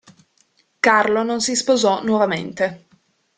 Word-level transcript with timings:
Carlo 0.79 1.21
non 1.21 1.41
si 1.41 1.55
sposò 1.55 2.03
nuovamente. 2.03 2.87